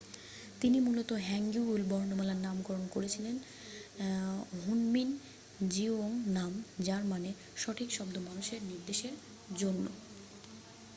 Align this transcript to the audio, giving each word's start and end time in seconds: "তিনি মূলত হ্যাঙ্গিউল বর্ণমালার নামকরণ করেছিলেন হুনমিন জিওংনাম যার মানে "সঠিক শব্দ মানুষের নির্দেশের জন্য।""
"তিনি 0.61 0.77
মূলত 0.79 1.09
হ্যাঙ্গিউল 1.27 1.81
বর্ণমালার 1.83 2.39
নামকরণ 2.39 2.85
করেছিলেন 2.87 3.35
হুনমিন 4.61 5.09
জিওংনাম 5.69 6.53
যার 6.79 7.03
মানে 7.03 7.29
"সঠিক 7.55 7.89
শব্দ 7.91 8.15
মানুষের 8.27 8.61
নির্দেশের 8.63 9.15
জন্য।"" 9.55 9.85